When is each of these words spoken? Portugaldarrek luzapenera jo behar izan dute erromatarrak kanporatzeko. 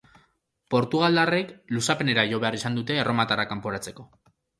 Portugaldarrek 0.75 1.51
luzapenera 1.77 2.23
jo 2.31 2.39
behar 2.45 2.57
izan 2.61 2.79
dute 2.79 2.97
erromatarrak 3.03 3.51
kanporatzeko. 3.53 4.07